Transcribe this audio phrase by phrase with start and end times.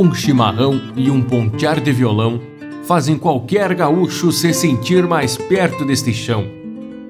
[0.00, 2.40] Um chimarrão e um pontear de violão
[2.84, 6.46] fazem qualquer gaúcho se sentir mais perto deste chão,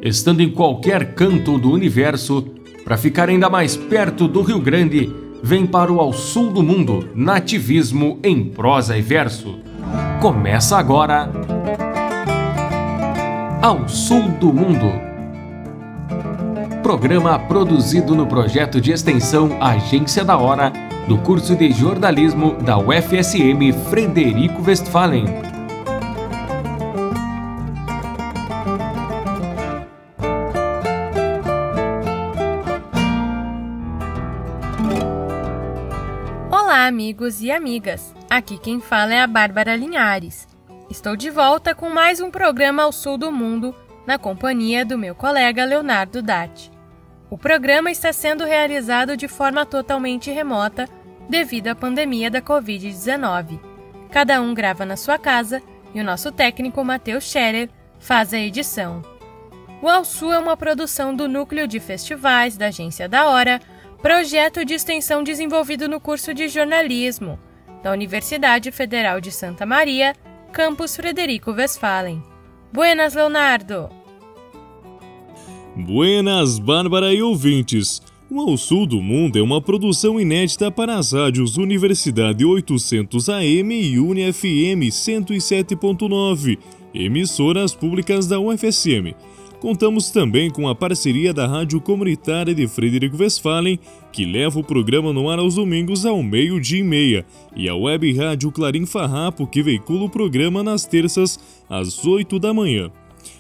[0.03, 2.45] estando em qualquer canto do universo,
[2.85, 5.09] para ficar ainda mais perto do Rio Grande,
[5.41, 9.61] vem para o Ao Sul do Mundo, nativismo em prosa e verso.
[10.21, 11.31] Começa agora.
[13.63, 14.91] Ao Sul do Mundo.
[16.83, 20.73] Programa produzido no projeto de extensão Agência da Hora,
[21.11, 25.25] do curso de jornalismo da UFSM Frederico Westphalen.
[36.49, 38.15] Olá, amigos e amigas.
[38.31, 40.47] Aqui quem fala é a Bárbara Linhares.
[40.89, 43.75] Estou de volta com mais um programa ao sul do mundo,
[44.07, 46.71] na companhia do meu colega Leonardo Datti.
[47.29, 50.89] O programa está sendo realizado de forma totalmente remota
[51.31, 53.61] devido à pandemia da Covid-19.
[54.11, 55.63] Cada um grava na sua casa
[55.95, 59.01] e o nosso técnico Matheus Scherer faz a edição.
[59.81, 63.61] O Ao Sul é uma produção do Núcleo de Festivais da Agência da Hora,
[64.03, 67.39] projeto de extensão desenvolvido no curso de jornalismo
[67.83, 70.15] da Universidade Federal de Santa Maria,
[70.53, 72.23] campus Frederico Westphalen.
[72.73, 73.89] Buenas, Leonardo!
[75.77, 78.03] Buenas, Bárbara e ouvintes!
[78.33, 83.75] O Ao Sul do Mundo é uma produção inédita para as rádios Universidade 800 AM
[83.75, 86.57] e UniFM 107.9,
[86.95, 89.17] emissoras públicas da UFSM.
[89.59, 93.81] Contamos também com a parceria da Rádio Comunitária de Frederico Westphalen,
[94.13, 98.13] que leva o programa no ar aos domingos ao meio-dia e meia, e a Web
[98.13, 101.37] Rádio Clarim Farrapo, que veicula o programa nas terças
[101.69, 102.93] às 8 da manhã.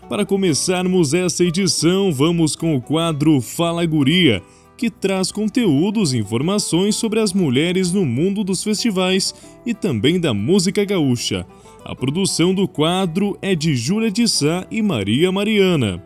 [0.08, 4.42] Para começarmos essa edição, vamos com o quadro Fala Guria,
[4.81, 9.34] que traz conteúdos e informações sobre as mulheres no mundo dos festivais
[9.67, 11.47] e também da música gaúcha.
[11.84, 16.02] A produção do quadro é de Júlia de Sá e Maria Mariana.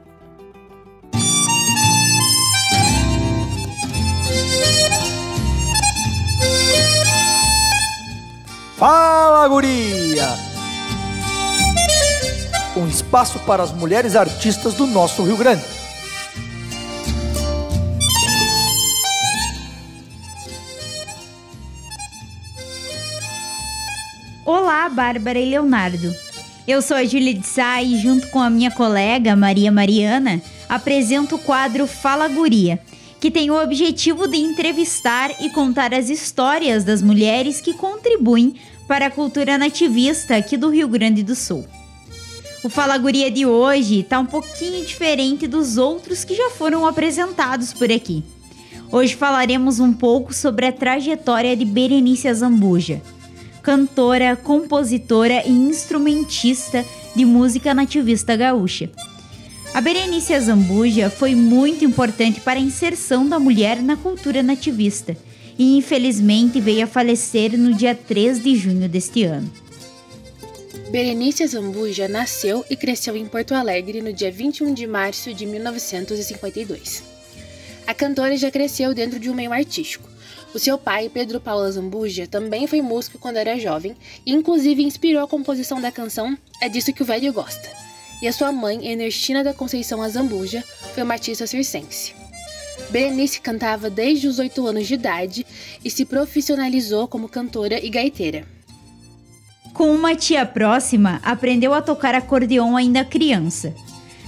[8.77, 10.37] Fala, guria!
[12.77, 15.84] Um espaço para as mulheres artistas do nosso Rio Grande.
[24.47, 26.15] Olá, Bárbara e Leonardo.
[26.69, 31.37] Eu sou a Júlia de Sá e, junto com a minha colega Maria Mariana, apresento
[31.37, 32.79] o quadro Fala Guria,
[33.19, 38.57] que tem o objetivo de entrevistar e contar as histórias das mulheres que contribuem
[38.87, 41.65] para a cultura nativista aqui do Rio Grande do Sul.
[42.63, 47.73] O Fala Guria de hoje está um pouquinho diferente dos outros que já foram apresentados
[47.73, 48.23] por aqui.
[48.93, 53.01] Hoje falaremos um pouco sobre a trajetória de Berenice Zambuja,
[53.65, 56.85] cantora, compositora e instrumentista
[57.17, 58.91] de música nativista gaúcha.
[59.73, 65.17] A Berenice Zambuja foi muito importante para a inserção da mulher na cultura nativista
[65.59, 69.51] e infelizmente veio a falecer no dia 3 de junho deste ano.
[70.91, 77.03] Berenice Zambuja nasceu e cresceu em Porto Alegre no dia 21 de março de 1952.
[77.87, 80.14] A cantora já cresceu dentro de um meio artístico.
[80.55, 85.25] O seu pai, Pedro Paulo Zambuja, também foi músico quando era jovem e inclusive inspirou
[85.25, 87.85] a composição da canção É Disso Que o Velho Gosta
[88.25, 92.15] e a sua mãe, Ernestina da Conceição Azambuja, foi uma artista circense.
[92.89, 95.47] Berenice cantava desde os 8 anos de idade
[95.85, 98.47] e se profissionalizou como cantora e gaiteira.
[99.75, 103.75] Com uma tia próxima, aprendeu a tocar acordeon ainda criança.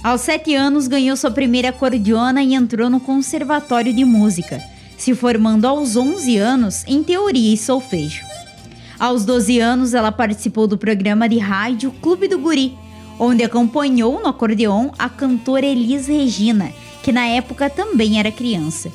[0.03, 4.61] Aos 7 anos, ganhou sua primeira acordeona e entrou no Conservatório de Música,
[4.97, 8.25] se formando aos 11 anos em teoria e solfejo.
[8.99, 12.75] Aos 12 anos, ela participou do programa de rádio Clube do Guri,
[13.19, 16.71] onde acompanhou no acordeon a cantora Elis Regina,
[17.03, 18.91] que na época também era criança.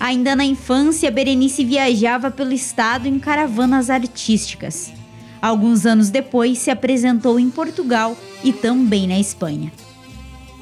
[0.00, 4.92] Ainda na infância, Berenice viajava pelo estado em caravanas artísticas.
[5.40, 9.72] Alguns anos depois, se apresentou em Portugal e também na Espanha.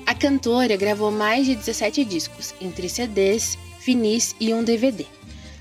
[0.07, 5.05] A cantora gravou mais de 17 discos, entre CDs, finis e um DVD.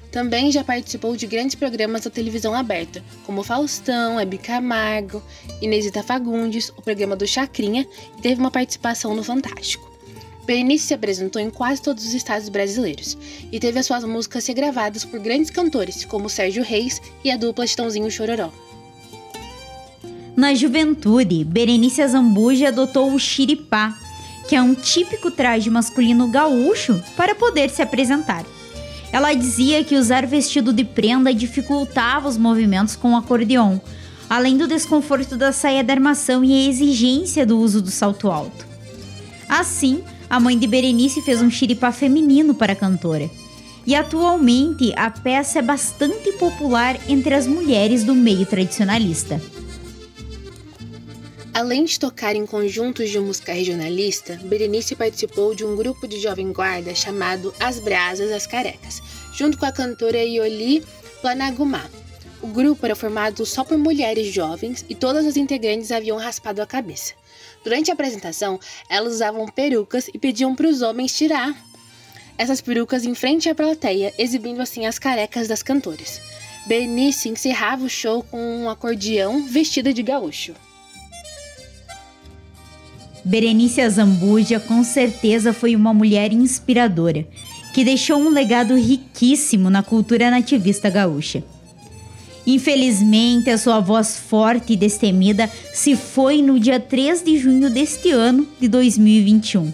[0.09, 5.21] Também já participou de grandes programas da televisão aberta, como Faustão, Hebe Camargo,
[5.61, 7.85] Inesita Fagundes, o programa do Chacrinha
[8.17, 9.91] e teve uma participação no Fantástico.
[10.45, 13.17] Berenice se apresentou em quase todos os estados brasileiros
[13.51, 17.67] e teve as suas músicas regravadas por grandes cantores como Sérgio Reis e a dupla
[17.67, 18.51] Chitãozinho Chororó.
[20.35, 23.97] Na juventude, Berenice Zambuja adotou o xiripá,
[24.47, 28.45] que é um típico traje masculino gaúcho para poder se apresentar.
[29.11, 33.79] Ela dizia que usar vestido de prenda dificultava os movimentos com o acordeon,
[34.29, 38.65] além do desconforto da saia de armação e a exigência do uso do salto alto.
[39.47, 43.29] Assim, a mãe de Berenice fez um xiripá feminino para a cantora.
[43.85, 49.39] E atualmente a peça é bastante popular entre as mulheres do meio tradicionalista.
[51.53, 56.51] Além de tocar em conjuntos de música regionalista, Berenice participou de um grupo de jovem
[56.51, 58.99] guarda chamado As Brasas As Carecas,
[59.31, 60.83] junto com a cantora Ioli
[61.21, 61.87] Planagumá.
[62.41, 66.65] O grupo era formado só por mulheres jovens e todas as integrantes haviam raspado a
[66.65, 67.13] cabeça.
[67.63, 68.59] Durante a apresentação,
[68.89, 71.55] elas usavam perucas e pediam para os homens tirar
[72.35, 76.19] essas perucas em frente à plateia, exibindo assim as carecas das cantoras.
[76.65, 80.55] Berenice encerrava o show com um acordeão vestida de gaúcho.
[83.25, 87.25] Berenice Azambuja com certeza foi uma mulher inspiradora,
[87.73, 91.41] que deixou um legado riquíssimo na cultura nativista gaúcha.
[92.45, 98.11] Infelizmente, a sua voz forte e destemida se foi no dia 3 de junho deste
[98.11, 99.71] ano de 2021.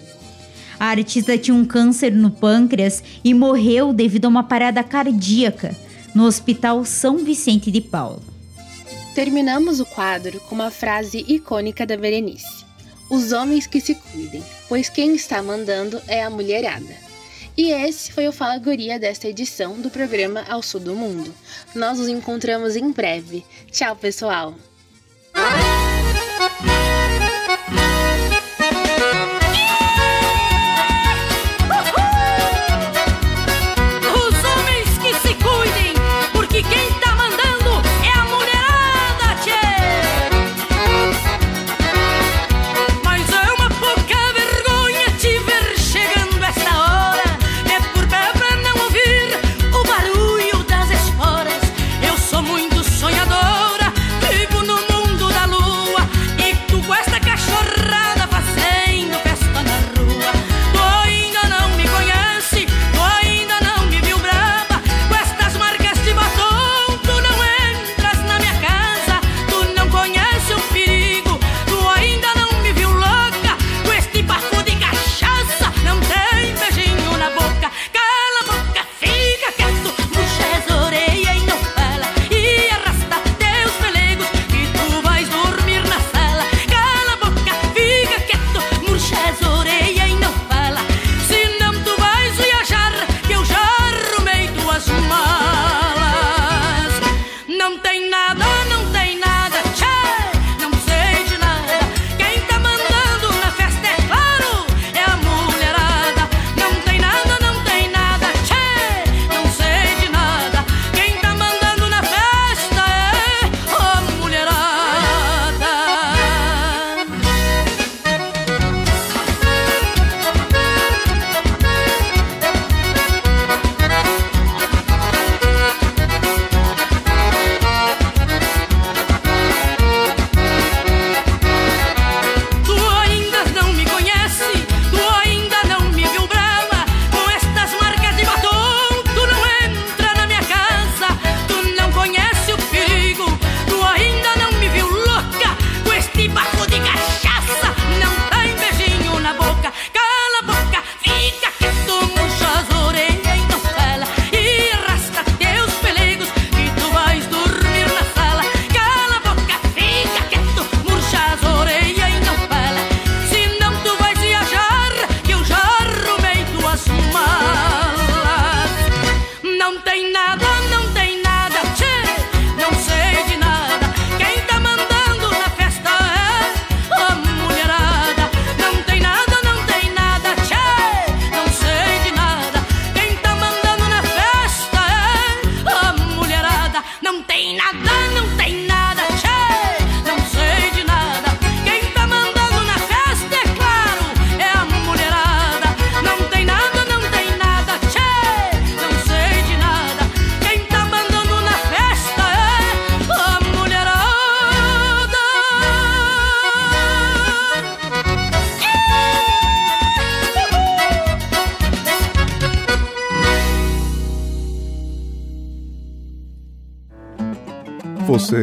[0.78, 5.76] A artista tinha um câncer no pâncreas e morreu devido a uma parada cardíaca
[6.14, 8.22] no Hospital São Vicente de Paulo.
[9.14, 12.69] Terminamos o quadro com uma frase icônica da Berenice
[13.10, 17.10] os homens que se cuidem, pois quem está mandando é a mulherada.
[17.56, 21.34] E esse foi o Fala Guria desta edição do programa Ao Sul do Mundo.
[21.74, 23.44] Nós nos encontramos em breve.
[23.70, 24.54] Tchau, pessoal!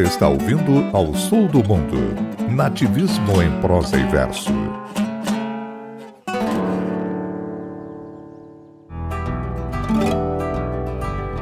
[0.03, 1.97] Está ouvindo Ao Sul do Mundo
[2.51, 4.51] Nativismo em prosa e verso.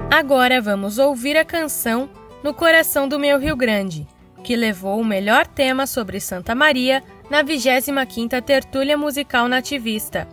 [0.09, 2.09] Agora vamos ouvir a canção
[2.41, 4.07] No Coração do Meu Rio Grande,
[4.41, 10.29] que levou o melhor tema sobre Santa Maria na 25ª Tertúlia Musical Nativista.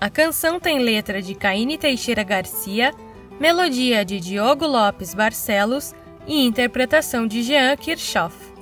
[0.00, 2.94] A canção tem letra de Caíne Teixeira Garcia,
[3.38, 5.94] melodia de Diogo Lopes Barcelos
[6.26, 8.55] e interpretação de Jean Kirchhoff.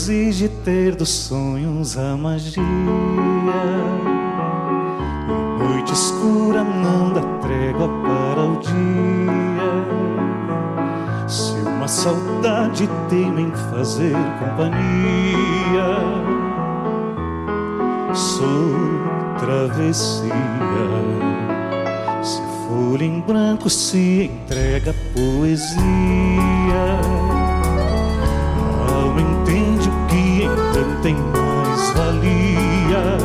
[0.00, 2.62] Exige ter dos sonhos a magia.
[5.28, 9.84] E noite escura não dá trégua para o dia.
[11.28, 15.98] Se uma saudade teima em fazer companhia,
[18.14, 18.74] sou
[19.38, 20.32] travessia.
[22.22, 25.80] Se folha em branco se entrega poesia
[31.02, 33.18] tem mais valia.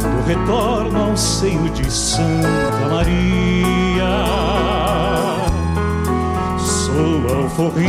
[0.00, 4.24] Quando retorno ao seio de Santa Maria,
[6.58, 7.84] sou alforria.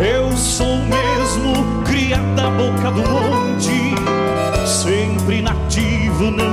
[0.00, 3.94] Eu sou mesmo criado da boca do monte,
[4.66, 6.51] sempre nativo, não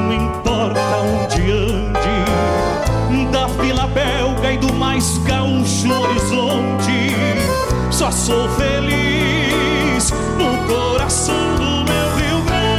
[8.30, 12.70] sou feliz no coração do meu Rio Grande.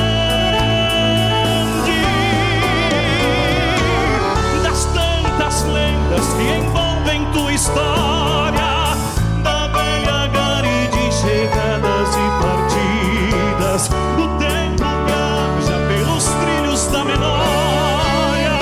[4.62, 8.94] Das tantas lendas que envolvem tua história,
[9.42, 18.56] da velha gari de chegadas e partidas, o tempo viaja pelos trilhos da memória.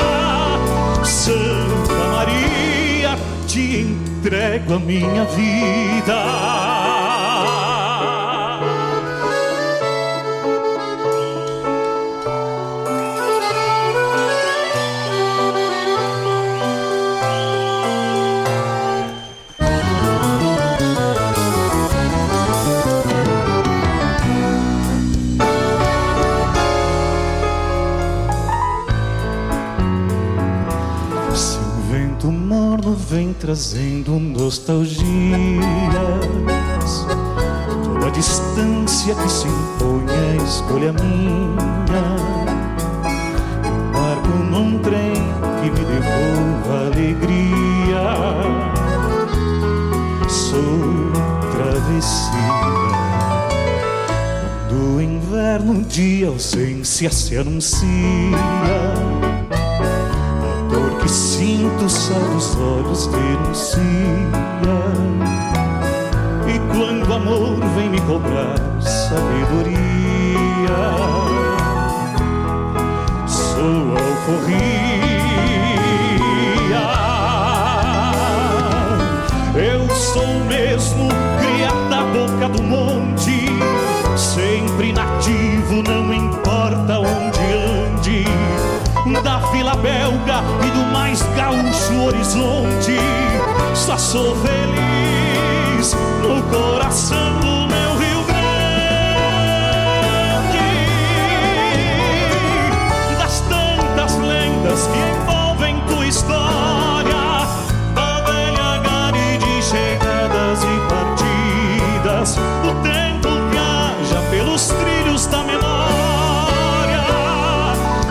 [1.04, 6.67] Santa Maria, te entrego a minha vida.
[33.58, 35.02] Trazendo nostalgias,
[37.82, 42.16] toda distância que se impõe é escolha minha.
[43.66, 45.12] Embarco num trem
[45.60, 48.04] que me devolva alegria.
[50.28, 51.10] Sou
[51.50, 52.38] travessia.
[54.70, 58.97] Do inverno, de ausência se anuncia
[62.18, 63.78] dos olhos denuncia.
[66.46, 69.77] E quando o amor vem me cobrar sabedoria,
[94.08, 98.38] sou feliz no coração do meu Rio Grande.
[103.18, 107.46] Das tantas lendas que envolvem tua história,
[107.94, 117.04] da velha gari de chegadas e partidas, o tempo viaja pelos trilhos da memória.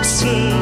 [0.03, 0.56] Santa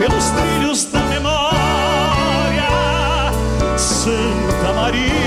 [0.00, 2.68] pelos trilhos da memória.
[3.76, 5.20] Santa Maria.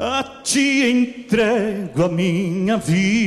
[0.00, 3.17] a ti entrego a minha vida.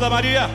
[0.00, 0.48] Santa Maria.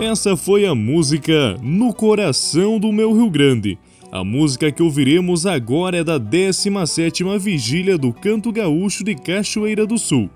[0.00, 3.78] Essa foi a música No Coração do Meu Rio Grande.
[4.10, 9.96] A música que ouviremos agora é da 17ª Vigília do Canto Gaúcho de Cachoeira do
[9.96, 10.28] Sul.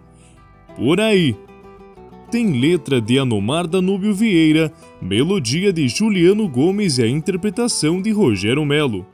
[0.77, 1.35] Por aí.
[2.31, 4.73] Tem letra de Anomar Danúbio Vieira,
[5.03, 9.05] melodia de Juliano Gomes e a interpretação de Rogério Melo.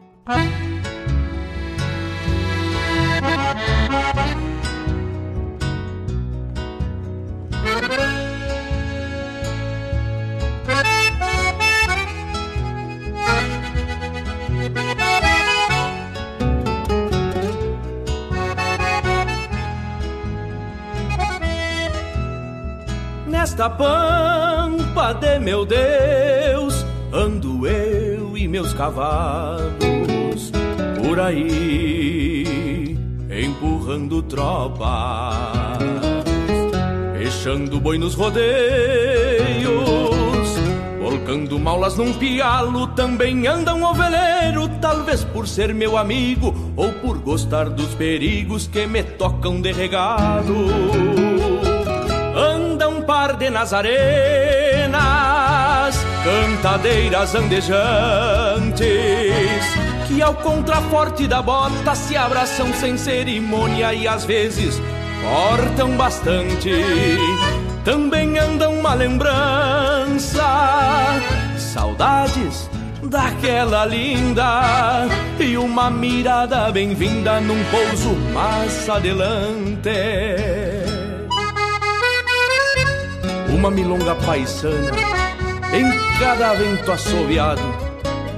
[28.75, 30.53] Cavalos
[31.03, 32.99] por aí,
[33.31, 35.79] empurrando tropas,
[37.17, 38.45] fechando boi nos rodeios,
[41.01, 42.87] volcando maulas num pialo.
[42.89, 48.87] Também anda um oveleiro, talvez por ser meu amigo ou por gostar dos perigos que
[48.87, 51.15] me tocam de regalo
[52.37, 53.95] anda um par de nazarenas,
[56.25, 58.54] cantadeiras andejantes,
[60.07, 64.81] que ao contraforte da bota se abraçam sem cerimônia e às vezes
[65.23, 66.71] cortam bastante.
[67.85, 70.43] Também anda uma lembrança,
[71.59, 72.69] saudades
[73.03, 75.07] daquela linda
[75.39, 79.91] e uma mirada bem-vinda num pouso mais adelante
[83.65, 84.91] uma milonga paisana
[85.73, 87.63] em cada vento assoviado,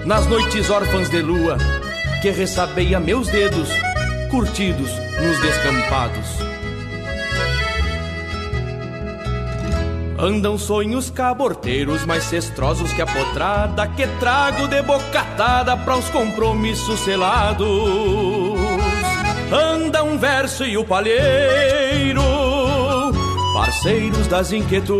[0.06, 1.58] nas noites órfãs de lua
[2.22, 3.68] que ressabeia meus dedos
[4.30, 6.26] curtidos nos descampados.
[10.19, 17.00] Andam sonhos caborteiros mais cestrosos que a potrada que trago de bocatada para os compromissos
[17.00, 17.66] selados.
[19.52, 22.23] Anda um verso e o palheiro
[23.56, 24.97] parceiros das inquietudes.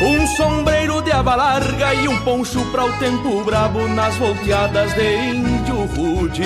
[0.00, 5.30] Um sombreiro de aba larga e um poncho para o tempo brabo nas volteadas de
[5.30, 6.42] índio rude.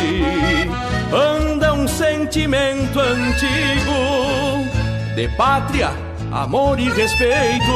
[1.12, 3.92] Anda um sentimento antigo
[5.16, 5.90] de pátria,
[6.30, 7.72] amor e respeito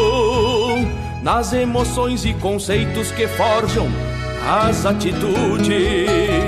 [1.25, 3.89] nas emoções e conceitos que forjam
[4.49, 6.46] as atitudes.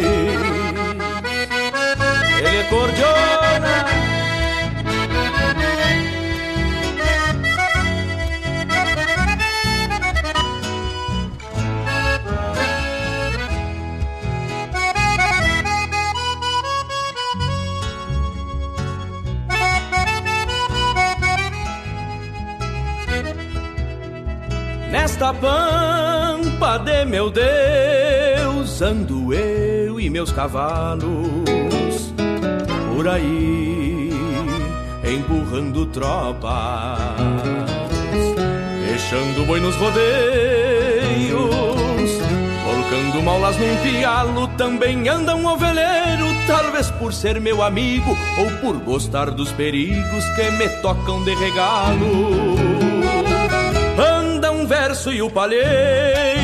[28.88, 32.12] Deus, ando eu e meus cavalos
[32.94, 34.10] por aí,
[35.04, 36.98] empurrando tropas,
[38.88, 40.00] deixando boi nos rodeios,
[42.64, 44.48] volcando molas num pialo.
[44.56, 50.50] Também anda um oveleiro, talvez por ser meu amigo ou por gostar dos perigos que
[50.52, 52.58] me tocam de regalo
[54.68, 56.37] verso e o palheiro,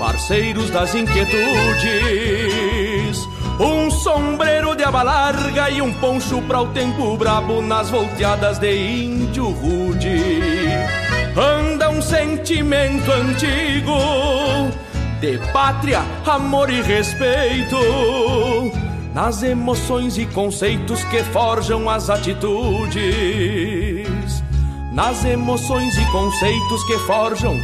[0.00, 1.28] parceiros das inquietudes.
[3.60, 9.04] Um sombreiro de aba larga e um poncho para o tempo brabo nas volteadas de
[9.04, 10.70] índio rude.
[11.36, 13.92] Anda um sentimento antigo
[15.20, 17.76] de pátria, amor e respeito.
[19.12, 23.60] Nas emoções e conceitos que forjam as atitudes
[24.92, 27.56] nas emoções e conceitos que forjam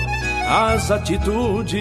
[0.47, 1.77] as atitudes.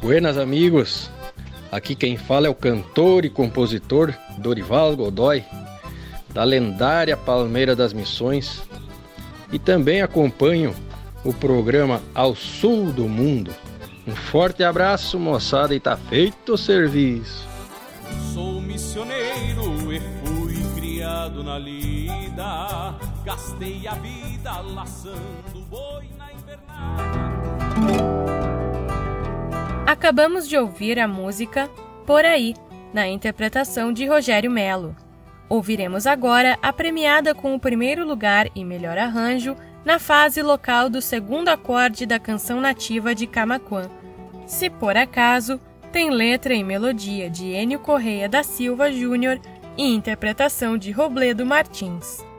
[0.00, 1.10] Buenas amigos,
[1.70, 5.44] Aqui quem fala é o cantor e compositor Dorival Godoy,
[6.32, 8.62] da lendária Palmeira das Missões,
[9.52, 10.74] e também acompanho
[11.24, 13.52] o programa Ao Sul do Mundo.
[14.06, 17.48] Um forte abraço, moçada, e tá feito o serviço.
[18.32, 27.20] Sou missioneiro e fui criado na lida, gastei a vida laçando boi na invernada.
[29.86, 31.68] Acabamos de ouvir a música
[32.06, 32.54] Por Aí,
[32.94, 34.96] na interpretação de Rogério Melo.
[35.50, 41.02] Ouviremos agora a premiada com o primeiro lugar e melhor arranjo na fase local do
[41.02, 43.90] segundo acorde da canção nativa de Camaquã.
[44.46, 45.60] Se por acaso,
[45.90, 49.40] tem letra e melodia de Enio Correia da Silva Júnior
[49.76, 52.29] e interpretação de Robledo Martins.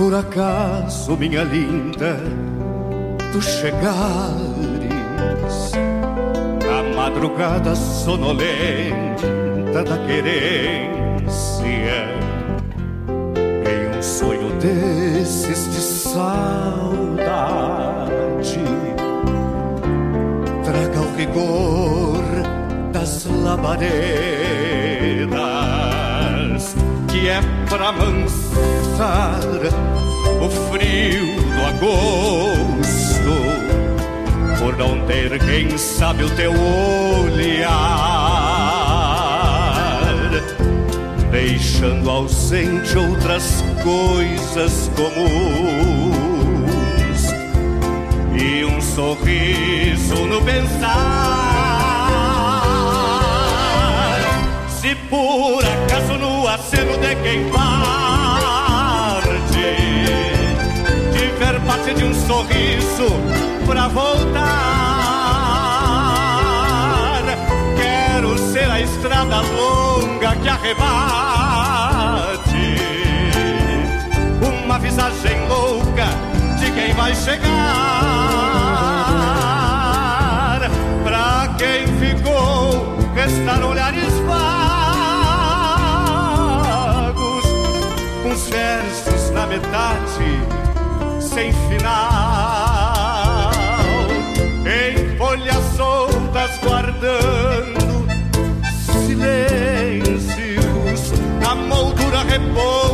[0.00, 2.16] Por acaso, minha linda,
[3.32, 3.82] tu chegares.
[6.64, 9.28] Na madrugada sonolenta
[9.84, 11.28] da querência,
[13.68, 16.24] em um sonho desses de saudade,
[20.64, 22.24] traga o rigor
[22.90, 24.00] das labaredas
[27.06, 29.40] que é pra mansar
[30.40, 33.34] o frio do agosto,
[34.58, 37.70] por não ter, quem sabe, o teu olhar,
[41.30, 46.20] deixando ausente outras coisas comuns
[48.34, 50.90] e um sorriso no pensar.
[54.80, 57.50] Se por acaso no aceno de quem
[61.70, 63.06] parte de um sorriso
[63.64, 64.40] pra voltar.
[67.76, 70.80] Quero ser a estrada longa que arrebate
[74.42, 76.08] uma visagem louca
[76.58, 77.48] de quem vai chegar.
[81.04, 84.64] Pra quem ficou, restar olhares vagos,
[88.24, 90.69] uns versos na metade
[91.20, 91.90] sem final,
[94.66, 98.06] em folhas soltas guardando
[99.06, 102.89] silêncios, na moldura repousa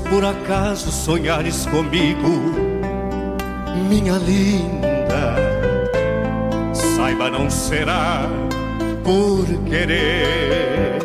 [0.00, 2.28] por acaso sonhares comigo,
[3.88, 5.36] minha linda,
[6.72, 8.22] saiba não será
[9.04, 10.98] por querer.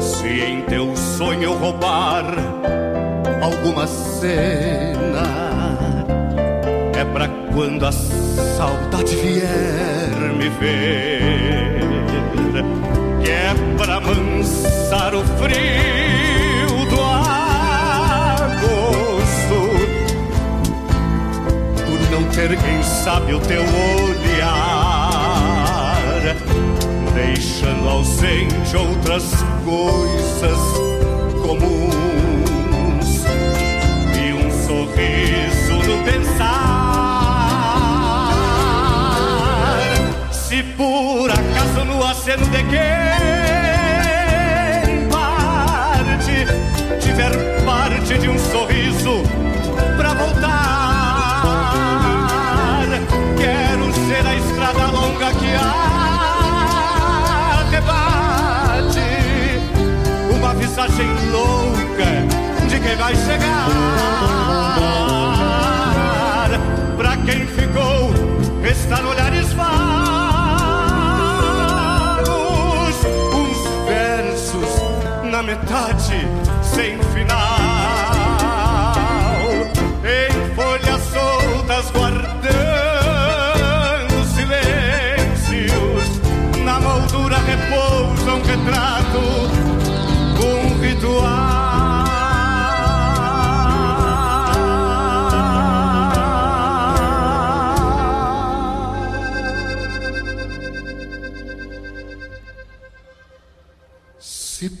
[0.00, 2.24] Se em teu sonho roubar
[3.42, 5.26] alguma cena,
[6.98, 11.82] é pra quando a saudade vier me ver,
[13.22, 16.07] que é pra amansar o frio
[22.38, 24.76] ter, quem sabe, o teu olhar,
[27.12, 29.24] deixando ausente outras
[29.64, 30.58] coisas
[31.42, 33.24] comuns
[34.14, 36.28] e um sorriso no pensar.
[40.30, 43.18] Se por acaso no aceno de quem
[45.08, 46.46] parte
[47.00, 47.32] tiver
[47.64, 48.77] parte de um sorriso
[60.78, 62.06] uma visagem louca
[62.68, 63.68] de quem vai chegar.
[66.96, 68.12] Pra quem ficou,
[68.62, 69.74] restar olhares vagos,
[73.34, 74.68] uns versos
[75.24, 76.28] na metade,
[76.62, 77.58] sem final.
[80.04, 82.38] Em folhas soltas, guardando
[84.36, 86.20] silêncios,
[86.64, 88.40] na moldura repousa um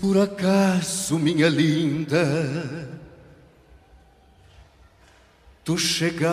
[0.08, 2.88] por acaso, minha linda,
[5.62, 6.32] tu chegares.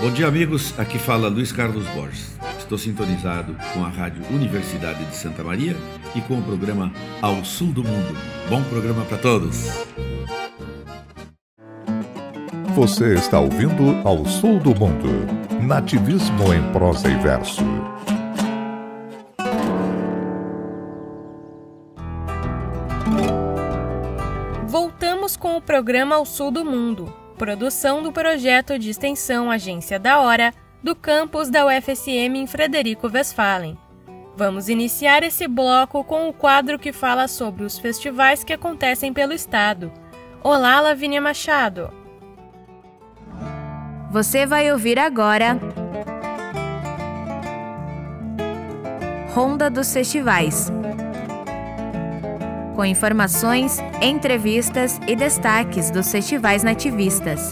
[0.00, 0.72] Bom dia, amigos.
[0.78, 2.55] Aqui fala Luiz Carlos Borges.
[2.66, 5.76] Estou sintonizado com a Rádio Universidade de Santa Maria
[6.16, 8.18] e com o programa Ao Sul do Mundo.
[8.50, 9.68] Bom programa para todos.
[12.74, 15.08] Você está ouvindo Ao Sul do Mundo.
[15.62, 17.62] Nativismo em prosa e verso.
[24.66, 30.18] Voltamos com o programa Ao Sul do Mundo, produção do projeto de extensão Agência da
[30.18, 30.52] Hora,
[30.82, 33.76] do campus da UFSM em Frederico Westphalen.
[34.36, 39.32] Vamos iniciar esse bloco com o quadro que fala sobre os festivais que acontecem pelo
[39.32, 39.90] estado.
[40.42, 41.90] Olá, Lavínia Machado!
[44.10, 45.58] Você vai ouvir agora
[49.32, 50.70] Ronda dos Festivais.
[52.74, 57.50] Com informações, entrevistas e destaques dos festivais nativistas.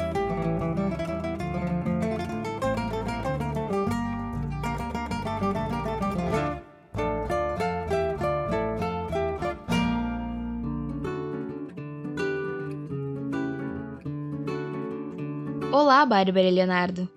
[16.05, 17.09] Bárbara e Leonardo.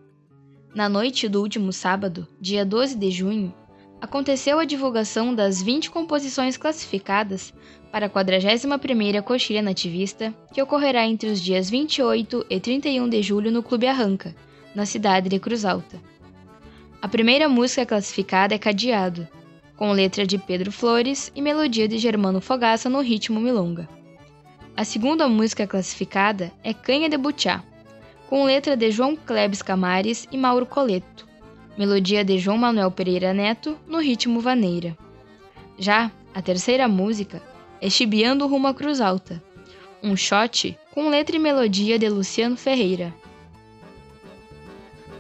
[0.73, 3.54] Na noite do último sábado, dia 12 de junho,
[4.00, 7.54] aconteceu a divulgação das 20 composições classificadas
[7.91, 13.52] para a 41ª Coxilha Nativista, que ocorrerá entre os dias 28 e 31 de julho
[13.52, 14.36] no Clube Arranca,
[14.76, 16.00] na cidade de Cruz Alta.
[17.02, 19.28] A primeira música classificada é Cadeado,
[19.76, 23.88] com letra de Pedro Flores e melodia de Germano Fogaça no ritmo milonga.
[24.76, 27.63] A segunda música classificada é Canha de Butiá,
[28.28, 31.26] com letra de João Klebs Camares e Mauro Coleto,
[31.78, 34.98] melodia de João Manuel Pereira Neto no ritmo vaneira.
[35.78, 37.42] Já a terceira música
[37.82, 39.42] é Chibiando rumo à Cruz Alta,
[40.04, 43.13] um shot com letra e melodia de Luciano Ferreira.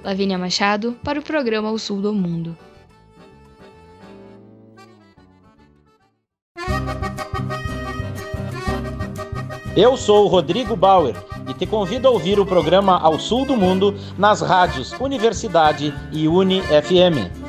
[0.03, 2.57] Lavínia Machado para o programa O Sul do Mundo.
[9.75, 11.15] Eu sou o Rodrigo Bauer
[11.47, 16.27] e te convido a ouvir o programa Ao Sul do Mundo nas rádios Universidade e
[16.27, 17.47] Uni FM.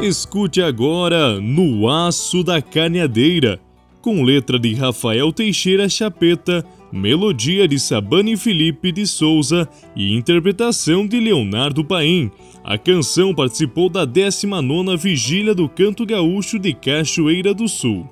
[0.00, 3.60] Escute agora No Aço da Carneadeira,
[4.00, 11.20] com letra de Rafael Teixeira Chapeta, melodia de Sabane Felipe de Souza e interpretação de
[11.20, 12.30] Leonardo Paim.
[12.70, 18.08] A canção participou da 19ª Vigília do Canto Gaúcho de Cachoeira do Sul.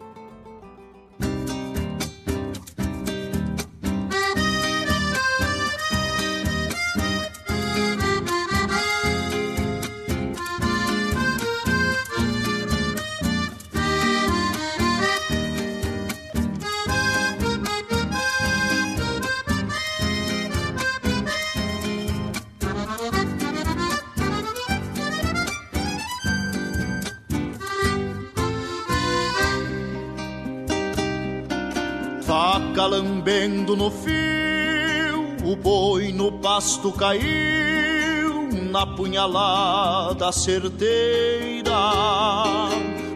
[36.58, 41.72] Pasto caiu, na punhalada certeira.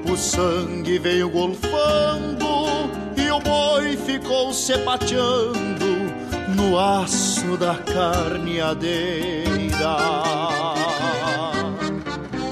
[0.09, 2.47] O sangue veio golfando
[3.17, 5.91] e o boi ficou se pateando
[6.55, 9.43] no aço da carneadeira.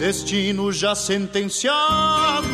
[0.01, 2.49] Destino já sentenciado,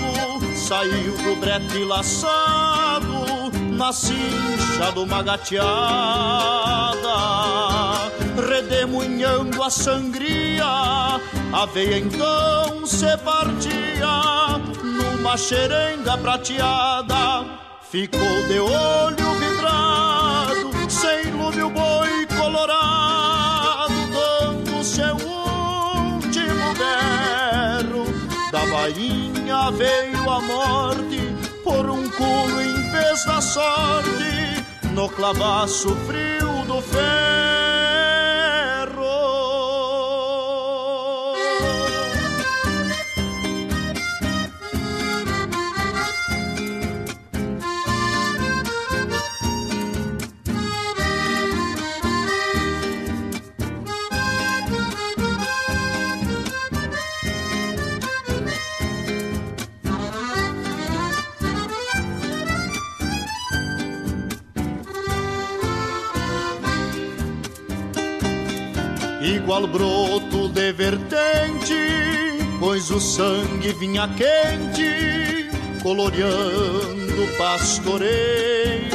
[0.55, 5.23] saiu do brete laçado, na cincha de uma
[8.67, 17.45] gateada, redemunhando a sangria, a veia então se partia, numa xerenga prateada,
[17.91, 28.05] ficou de olho vidrado, sem lume o boi colorado, dando seu último berro.
[28.51, 36.65] Da bainha veio a morte, por um culo em vez da sorte, no clavaço frio
[36.67, 37.66] do ferro.
[69.47, 71.79] Igual broto de vertente,
[72.59, 75.49] pois o sangue vinha quente,
[75.85, 78.91] coloreando o pastoreio.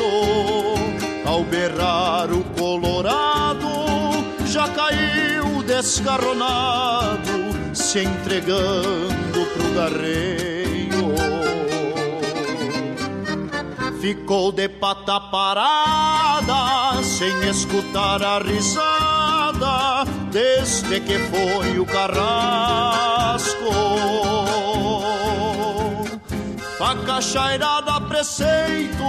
[1.26, 3.70] Ao berrar o colorado,
[4.46, 7.32] já caiu descarronado,
[7.74, 11.16] se entregando pro garreio.
[14.02, 19.11] Ficou de pata parada, sem escutar a risada,
[20.32, 23.72] desde que foi o carrasco.
[26.78, 29.04] Faca chairada a preceito,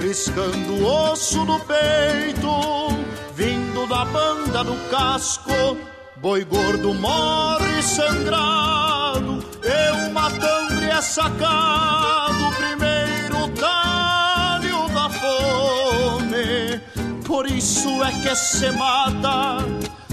[0.00, 2.96] riscando o osso do peito,
[3.34, 5.76] vindo da banda do casco,
[6.16, 16.80] boi gordo morre sangrado, eu matandre é sacado, primeiro talho da fome,
[17.26, 19.58] por isso é que se mata,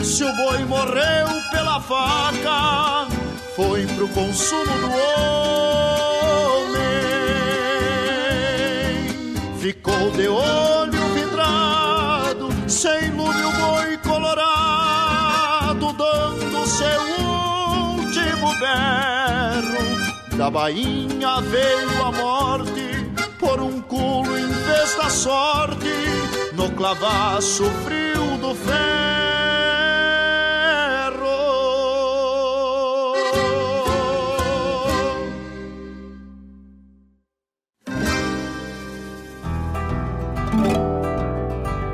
[0.03, 3.07] se o boi morreu pela faca,
[3.55, 6.79] foi pro consumo do homem.
[9.59, 20.37] Ficou de olho vidrado, sem lume o boi colorado, dando seu último berro.
[20.37, 25.93] Da bainha veio a morte, por um culo em vez da sorte,
[26.53, 29.78] no clavaço frio do ferro.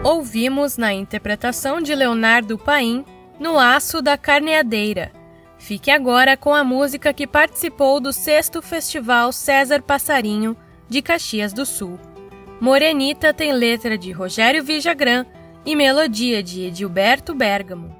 [0.06, 3.04] Ouvimos na interpretação de Leonardo Paim,
[3.40, 5.12] No Aço da Carneadeira.
[5.58, 10.56] Fique agora com a música que participou do sexto Festival César Passarinho
[10.88, 12.00] de Caxias do Sul.
[12.62, 15.26] Morenita tem letra de Rogério Vijagrã
[15.66, 17.96] e melodia de Edilberto Bergamo.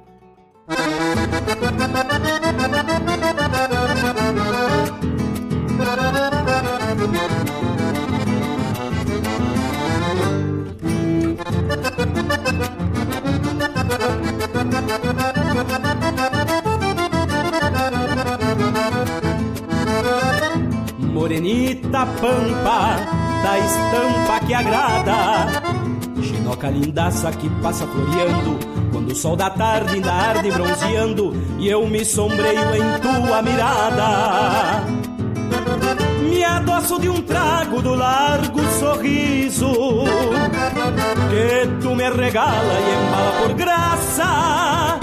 [21.12, 22.96] Morenita pampa,
[23.42, 25.62] da estampa que agrada.
[26.22, 28.58] Chinoca lindaça que passa floreando,
[28.92, 34.84] quando o sol da tarde ainda arde bronzeando, e eu me sombreio em tua mirada.
[36.22, 40.04] Me adoço de um trago do largo sorriso,
[41.28, 44.98] que tu me regala e embala por graça.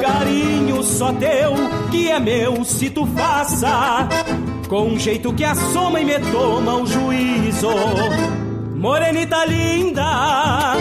[0.00, 1.54] Carinho só teu,
[1.90, 4.08] que é meu se tu faça
[4.68, 7.70] com um jeito que assoma e me toma o juízo.
[8.74, 10.74] Morenita linda,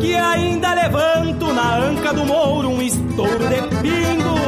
[0.00, 4.38] que ainda levanto na anca do mouro um estouro de pingo.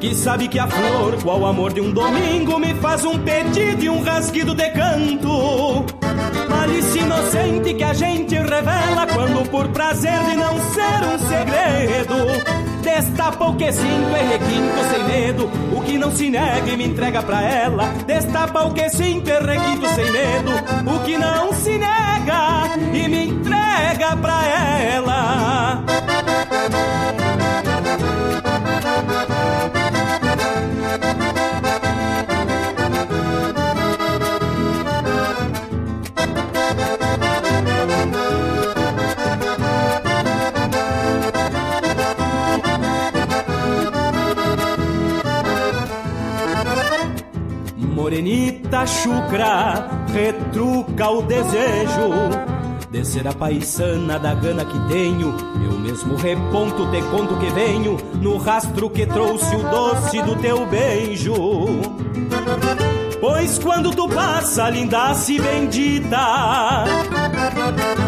[0.00, 3.88] Que sabe que a flor, qual amor de um domingo, me faz um pedido e
[3.88, 6.03] um rasguido de canto.
[6.48, 13.46] Malícia inocente que a gente revela quando por prazer de não ser um segredo Destapa
[13.46, 17.22] o que sinto e requinto sem medo O que não se nega e me entrega
[17.22, 20.50] pra ela Destapa o que sinto e requinto sem medo
[20.86, 25.82] O que não se nega e me entrega pra ela
[48.14, 52.10] morenita chucra, retruca o desejo.
[52.88, 55.34] Descer a paisana da gana que tenho,
[55.68, 60.64] eu mesmo reponto, te conto que venho, no rastro que trouxe o doce do teu
[60.66, 61.34] beijo.
[63.20, 66.84] Pois quando tu passa, lindace bendita,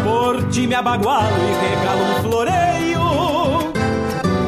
[0.05, 3.07] por ti me abagualo e regalo um floreio.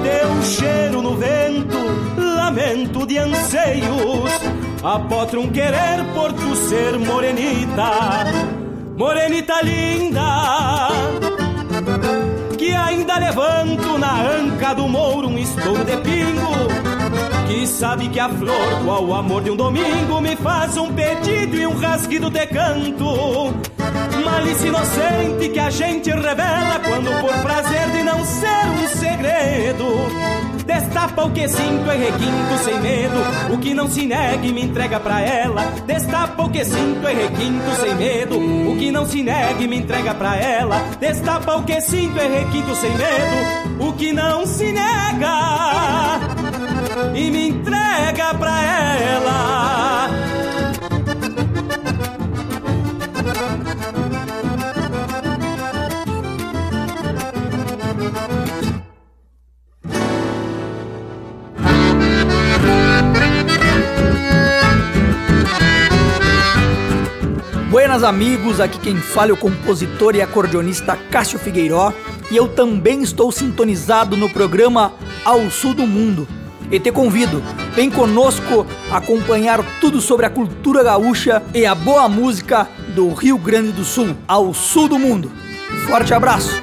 [0.04, 1.78] Teu cheiro no vento,
[2.18, 4.39] lamento de anseios,
[4.84, 8.26] apotro um querer por tu ser morenita,
[8.98, 10.90] morenita linda.
[12.58, 17.00] Que ainda levanto na anca do mouro um estouro de pingo
[17.50, 21.66] que sabe que a flor, qual amor de um domingo, me faz um pedido e
[21.66, 23.54] um rasguido de canto.
[24.24, 30.59] Malícia inocente que a gente revela quando por prazer de não ser um segredo.
[30.70, 33.18] Destapa o que sinto e requinto sem medo,
[33.52, 35.64] o que não se nega e me entrega pra ela.
[35.88, 39.78] Destapa o que sinto e requinto sem medo, o que não se nega e me
[39.78, 40.78] entrega pra ela.
[41.00, 46.20] Destapa o que sinto e requinto sem medo, o que não se nega
[47.16, 50.19] e me entrega pra ela.
[67.70, 71.94] Buenas amigos, aqui quem fala é o compositor e acordeonista Cássio Figueiró
[72.32, 74.92] e eu também estou sintonizado no programa
[75.24, 76.28] Ao Sul do Mundo
[76.72, 77.44] e te convido,
[77.76, 83.72] vem conosco acompanhar tudo sobre a cultura gaúcha e a boa música do Rio Grande
[83.72, 85.32] do Sul, ao sul do mundo.
[85.88, 86.60] Forte abraço!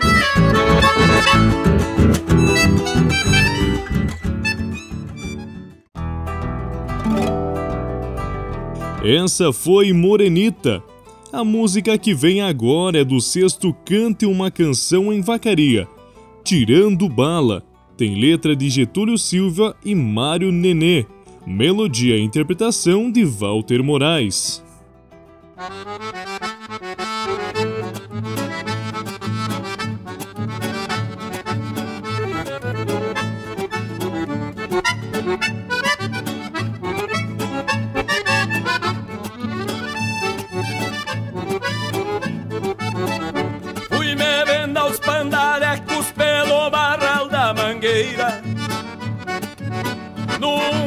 [9.05, 10.83] Essa foi Morenita.
[11.33, 15.89] A música que vem agora é do sexto Cante uma Canção em Vacaria,
[16.45, 17.65] Tirando Bala,
[17.97, 21.05] tem letra de Getúlio Silva e Mário Nenê.
[21.47, 24.63] Melodia e interpretação de Walter Moraes.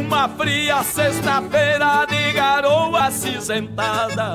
[0.10, 4.34] Numa fria sexta-feira de garoa acinzentada.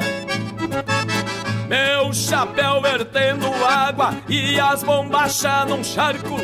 [1.69, 6.37] Meu chapéu vertendo água e as bombachas num charco.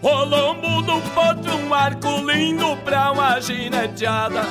[0.00, 4.42] O lombo do potro um arco lindo pra uma gineteada.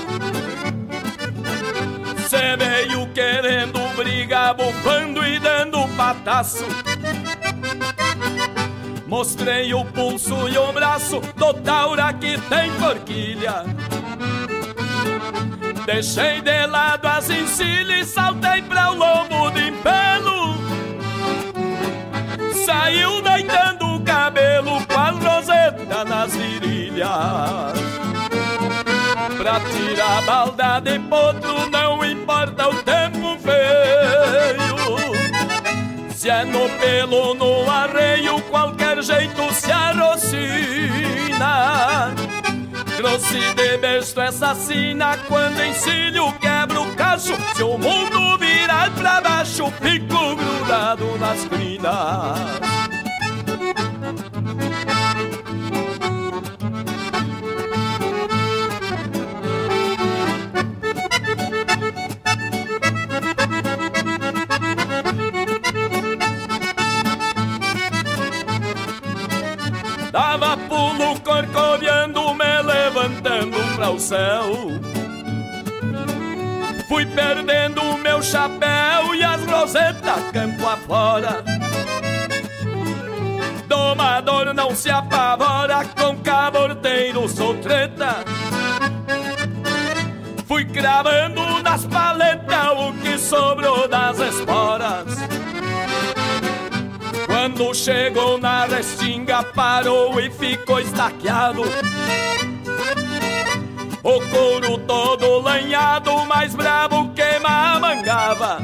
[2.28, 6.66] Cê veio querendo briga, bufando e dando pataço
[9.12, 13.66] Mostrei o pulso e o braço do taura que tem forquilha.
[15.86, 20.56] Deixei de lado as encilhas e saltei pra o lombo de pelo.
[22.66, 27.10] Saiu deitando o cabelo com a roseta nas virilhas.
[29.38, 35.01] Pra tirar a balda de potro não importa o tempo feio.
[36.22, 40.14] Se é no pelo, no arreio, qualquer jeito se arrocina.
[42.96, 47.36] Grosse de besta essa sina, quando encilho quebra o cacho.
[47.56, 53.01] Se o mundo virar pra baixo, fico grudado nas crinas.
[76.88, 81.44] Fui perdendo o meu chapéu e as rosetas campo afora.
[83.68, 88.26] Domador não se apavora, com caborteiro sou treta.
[90.46, 95.06] Fui cravando nas paletas o que sobrou das esporas.
[97.26, 101.64] Quando chegou na restinga, parou e ficou estaqueado.
[104.04, 108.58] O couro todo lanhado, mais bravo que mamangava.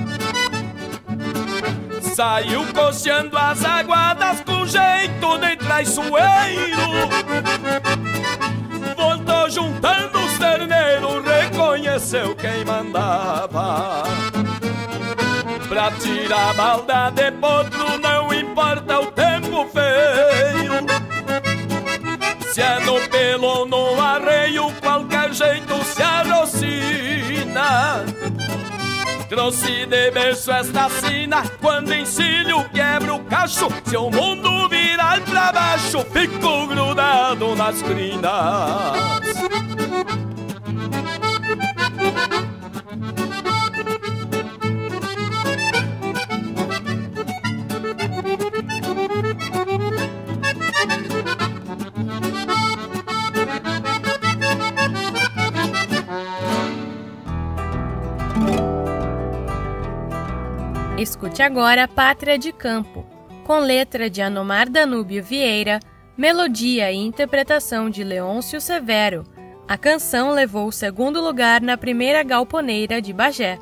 [2.15, 6.81] Saiu cocheando as aguadas com jeito de traiçoeiro.
[8.95, 14.03] Voltou juntando os terneiros, reconheceu quem mandava.
[15.69, 21.06] Pra tirar balda de potro não importa o tempo feio.
[22.57, 27.63] Se é no pelo ou no arreio, qualquer jeito se arrocina.
[29.29, 33.67] Trouxe de berço esta sina, quando encilho quebra o cacho.
[33.85, 38.97] Se o mundo virar pra baixo, fico grudado nas crinas.
[61.07, 63.05] Escute agora Pátria de Campo,
[63.45, 65.79] com letra de Anomar Danúbio Vieira,
[66.17, 69.23] melodia e interpretação de Leôncio Severo.
[69.65, 73.57] A canção levou o segundo lugar na primeira galponeira de Bagé.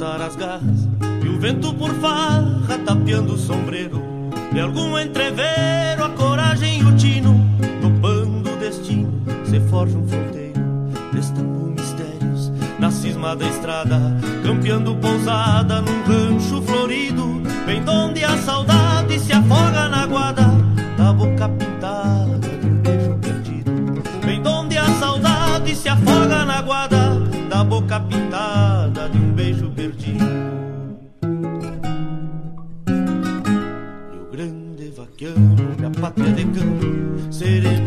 [0.00, 0.88] soltar as garras
[1.22, 4.02] E o vento por farra tapeando o sombreiro
[4.50, 7.38] De algum entrevero a coragem e o tino
[7.82, 9.12] Topando o destino,
[9.44, 10.60] se forja um fronteiro
[11.12, 14.00] Destampou mistérios na cisma da estrada
[14.42, 20.44] Campeando pousada num rancho florido Bem onde a saudade se afoga na guada
[20.96, 26.89] Da boca pintada de um beijo perdido Bem onde a saudade se afoga na guada
[36.20, 37.30] where they go.
[37.30, 37.79] Said it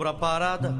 [0.00, 0.72] Dobra parada,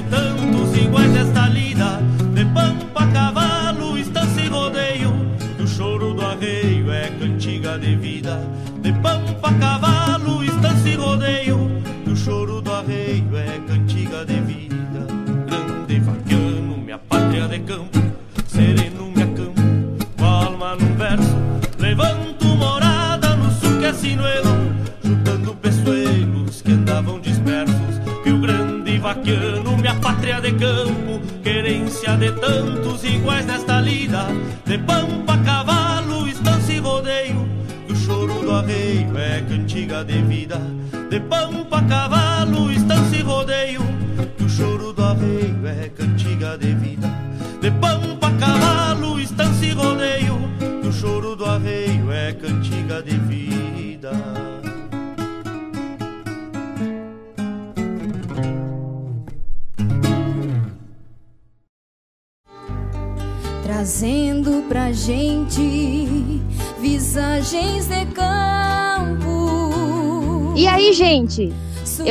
[0.00, 0.33] de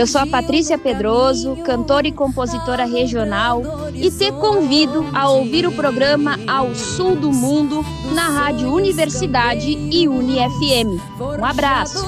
[0.04, 3.62] Eu sou a Patrícia Pedroso, cantora e compositora regional,
[3.94, 10.06] e te convido a ouvir o programa Ao Sul do Mundo na Rádio Universidade e
[10.06, 11.00] UniFM.
[11.40, 12.06] Um abraço.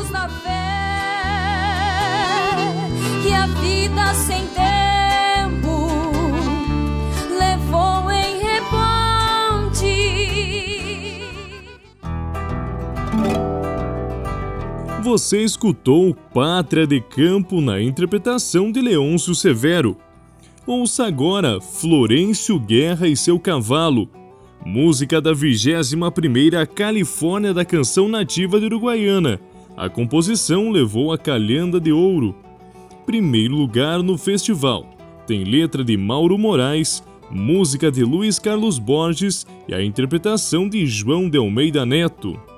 [15.06, 19.95] Você escutou Pátria de Campo na interpretação de Leôncio Severo.
[20.66, 24.10] Ouça agora Florêncio Guerra e seu cavalo,
[24.66, 29.39] música da 21ª Califórnia da Canção Nativa de Uruguaiana.
[29.78, 32.36] A composição levou a Calhanda de Ouro.
[33.06, 34.89] Primeiro lugar no festival.
[35.28, 41.30] Tem letra de Mauro Moraes, música de Luiz Carlos Borges e a interpretação de João
[41.30, 42.55] de Almeida Neto.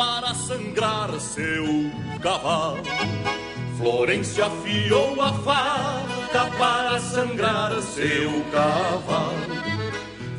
[0.00, 1.66] Para sangrar seu
[2.22, 2.82] cavalo.
[3.76, 9.60] Florencio afiou a faca para sangrar seu cavalo.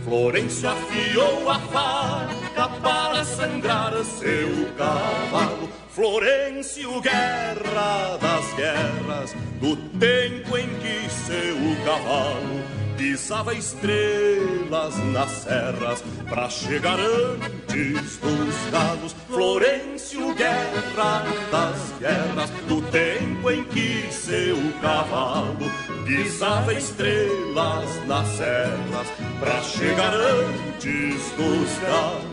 [0.04, 5.70] Florencio afiou a faca para sangrar seu cavalo.
[5.90, 16.48] Florencio, guerra das guerras, do tempo em que seu cavalo pisava estrelas nas serras para
[16.52, 19.16] chegar antes dos galos.
[19.28, 25.58] Florencio, guerra das guerras, do tempo em que seu cavalo
[26.06, 29.08] pisava estrelas nas serras
[29.40, 32.32] para chegar antes dos galos.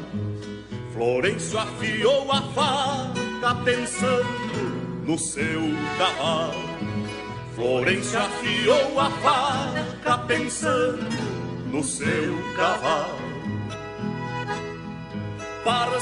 [0.93, 5.63] Florencio afiou a faca pensando no seu
[5.97, 6.78] cavalo.
[7.59, 11.09] Florencio afiou a faca pensando
[11.67, 13.19] no seu cavalo.
[15.65, 15.99] Parceiro,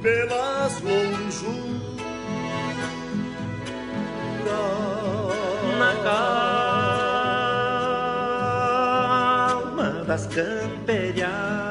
[0.00, 1.84] pelas lonjuras
[5.78, 5.92] Na
[9.52, 11.63] calma das camperiadas,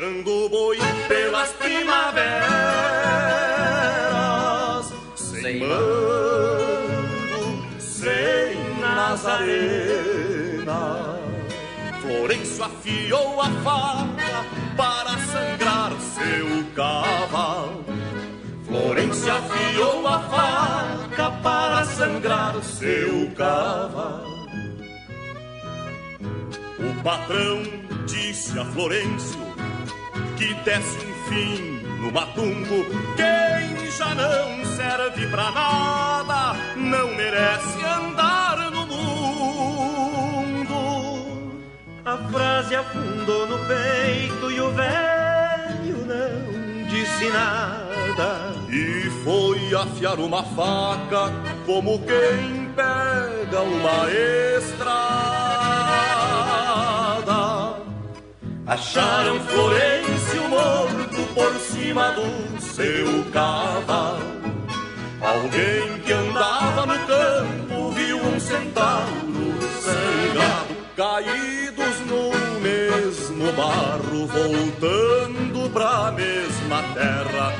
[0.00, 0.78] fechando o boi
[1.08, 2.40] pelas primaveras,
[5.14, 5.78] sem mando,
[7.78, 9.60] sem Nazarena.
[12.00, 14.46] Florencio afiou a faca
[14.76, 17.84] para sangrar seu cavalo.
[18.64, 24.30] Florencio afiou a faca para sangrar seu cavalo.
[26.78, 27.62] O patrão
[28.06, 29.49] disse a Florencio
[30.40, 32.86] que desse um fim no matumbo.
[33.14, 40.70] Quem já não serve pra nada não merece andar no mundo.
[42.06, 48.54] A frase afundou no peito e o velho não disse nada.
[48.70, 51.30] E foi afiar uma faca
[51.66, 54.10] como quem pega uma
[54.58, 55.50] estrada.
[58.66, 60.19] Acharam Florencio
[60.60, 64.40] morto por cima do seu cavalo.
[65.20, 69.46] Alguém que andava no campo viu um centauro
[69.82, 77.52] sangrado, caídos no mesmo barro, voltando pra mesma terra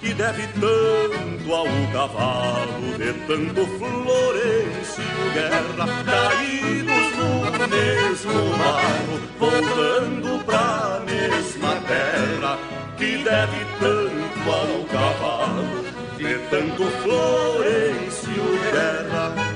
[0.00, 11.02] que deve tanto ao cavalo de tanto Florencio Guerra, caídos no mesmo barro, voltando pra
[11.04, 12.58] mesma terra
[12.96, 15.84] que deve tanto ao cavalo
[16.16, 19.49] de tanto Florencio Guerra.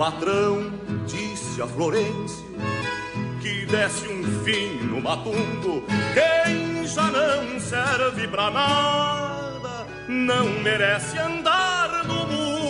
[0.00, 0.72] Patrão
[1.06, 2.46] disse a Florencio
[3.42, 5.84] que desse um fim no matumbo.
[6.14, 12.62] Quem já não serve pra nada não merece andar no mundo.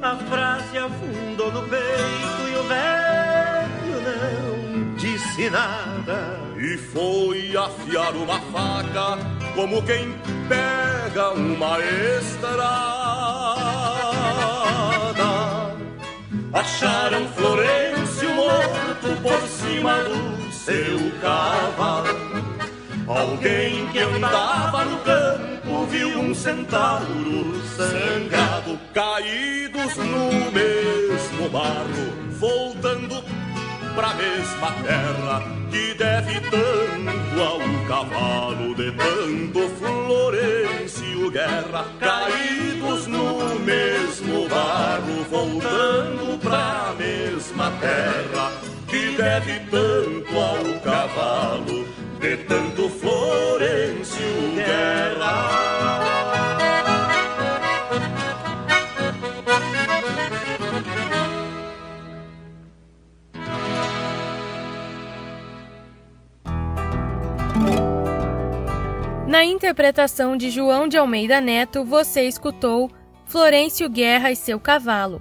[0.00, 6.40] A frase afundou no peito e o velho não disse nada.
[6.56, 9.18] E foi afiar uma faca
[9.54, 10.16] como quem
[10.48, 11.80] pega uma
[12.18, 12.95] estrada.
[16.56, 22.16] Acharam Florencio morto por cima do seu cavalo.
[23.06, 33.22] Alguém que andava no campo viu um centauro sangrado, caídos no mesmo barro, voltando
[33.94, 44.48] pra mesma terra que deve tanto ao cavalo de tanto Florencio Guerra, caídos no mesmo
[44.48, 48.52] barro, voltando pra mesma terra
[48.88, 51.84] que deve tanto ao cavalo
[52.20, 55.66] de tanto Florencio Guerra.
[69.26, 72.88] Na interpretação de João de Almeida Neto, você escutou
[73.26, 75.20] Florencio Guerra e seu cavalo.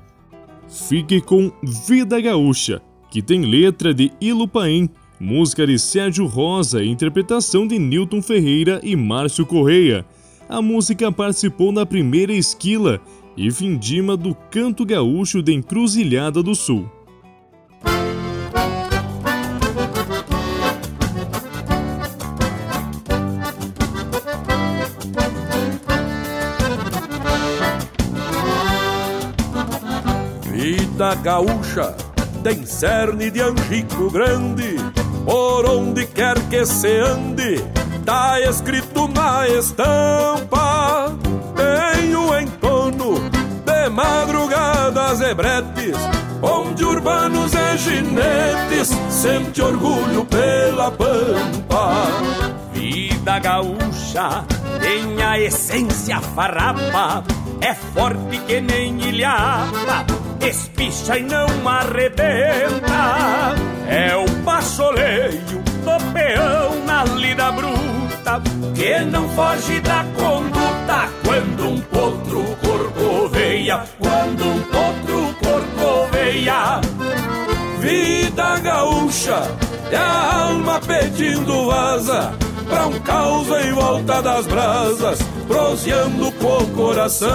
[0.68, 1.51] Fique com
[1.88, 4.89] Vida Gaúcha, que tem letra de Ilupaim,
[5.20, 10.05] música de Sérgio Rosa e interpretação de Newton Ferreira e Márcio Correia.
[10.49, 12.99] A música participou na primeira esquila
[13.38, 16.89] e vindima do Canto Gaúcho de Encruzilhada do Sul.
[30.96, 31.93] Vida gaúcha
[32.41, 34.78] tem cerne de angico grande,
[35.26, 37.62] por onde quer que se ande,
[38.06, 41.14] tá escrito na estampa.
[41.54, 43.30] Tem o entorno
[43.66, 45.98] de madrugadas e bretes,
[46.41, 52.08] onde urbanos e ginetes sente orgulho pela pampa.
[52.72, 54.46] Vida gaúcha
[54.80, 57.22] tem a essência farrapa,
[57.62, 60.06] é forte que nem ilhapa,
[60.41, 63.56] espicha e não arrebenta.
[63.88, 68.41] É o pastoleio do peão na lida bruta,
[68.74, 76.82] que não foge da conduta quando um potro corcoveia, quando um potro corcoveia.
[77.80, 79.43] Vida gaúcha
[79.91, 82.34] é a alma pedindo vaza
[82.68, 87.30] pra um caos em volta das brasas, proseando o coração.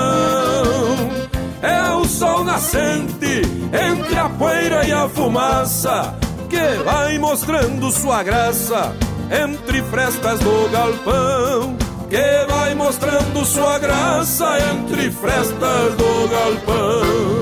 [1.62, 3.42] É o sol nascente
[3.72, 6.14] entre a poeira e a fumaça
[6.48, 8.94] que vai mostrando sua graça
[9.30, 11.76] entre frestas do galpão.
[12.08, 17.39] Que vai mostrando sua graça entre frestas do galpão.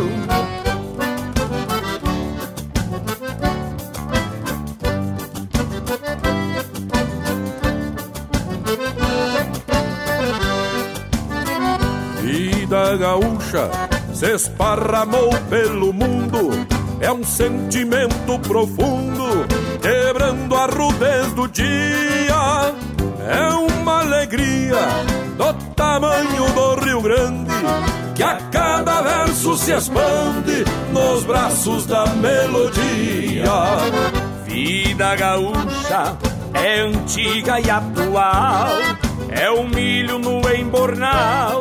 [12.88, 13.70] Vida gaúcha
[14.14, 16.66] se esparramou pelo mundo,
[17.00, 19.46] é um sentimento profundo,
[19.82, 22.72] quebrando a rudez do dia.
[23.28, 24.78] É uma alegria
[25.36, 27.52] do tamanho do Rio Grande,
[28.14, 33.52] que a cada verso se expande nos braços da melodia.
[34.46, 36.16] Vida gaúcha
[36.54, 38.70] é antiga e atual,
[39.28, 41.60] é o milho no embornal,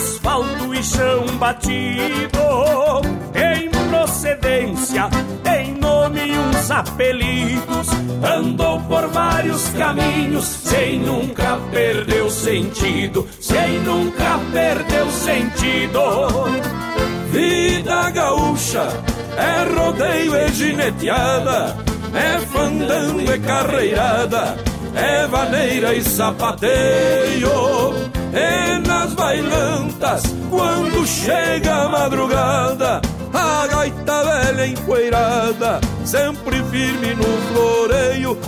[0.00, 2.40] asfalto e chão batido,
[3.34, 5.10] em procedência,
[5.42, 7.88] tem nome e uns apelidos,
[8.24, 16.00] andou por vários caminhos, sem nunca perder sentido, sem nunca perder sentido.
[17.30, 18.88] Vida gaúcha
[19.36, 21.76] é rodeio e gineteada,
[22.14, 24.56] é fandango e carreirada,
[24.94, 27.89] é vaneira e sapateio.
[28.32, 33.00] E nas bailantas, quando chega a madrugada,
[33.32, 38.38] a gaita velha empoeirada, sempre firme no floreio.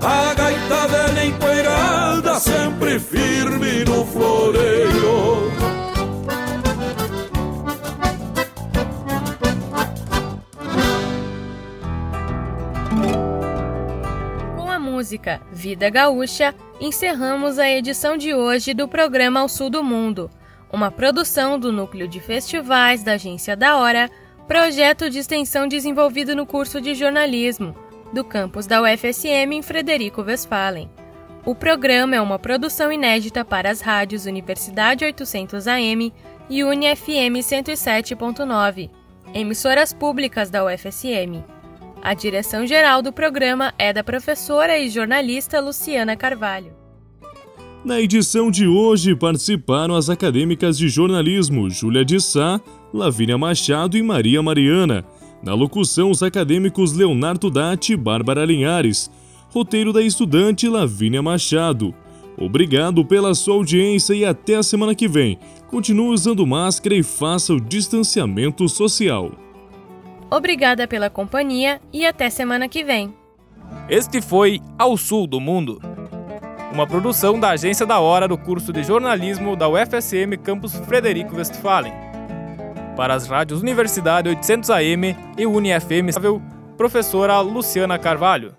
[0.00, 5.75] A gaita velha empoeirada, sempre firme no floreio.
[14.96, 20.30] Música Vida Gaúcha, encerramos a edição de hoje do programa Ao Sul do Mundo.
[20.72, 24.10] uma produção do Núcleo de Festivais da Agência da Hora,
[24.48, 27.76] projeto de extensão desenvolvido no curso de jornalismo
[28.10, 30.90] do campus da UFSM em Frederico Westphalen.
[31.44, 36.10] O programa é uma produção inédita para as rádios Universidade 800 AM
[36.48, 38.90] e UniFM 107.9,
[39.34, 41.44] emissoras públicas da UFSM.
[42.02, 46.72] A direção-geral do programa é da professora e jornalista Luciana Carvalho.
[47.84, 52.60] Na edição de hoje participaram as acadêmicas de jornalismo Júlia de Sá,
[52.92, 55.04] Lavínia Machado e Maria Mariana.
[55.42, 59.10] Na locução, os acadêmicos Leonardo Datti e Bárbara Linhares.
[59.50, 61.94] Roteiro da estudante Lavínia Machado.
[62.36, 65.38] Obrigado pela sua audiência e até a semana que vem.
[65.68, 69.45] Continue usando máscara e faça o distanciamento social.
[70.30, 73.14] Obrigada pela companhia e até semana que vem.
[73.88, 75.80] Este foi Ao Sul do Mundo,
[76.72, 81.92] uma produção da Agência da Hora do curso de jornalismo da UFSM Campus Frederico Westphalen.
[82.96, 86.10] Para as rádios Universidade 800 AM e UniFM,
[86.76, 88.56] professora Luciana Carvalho.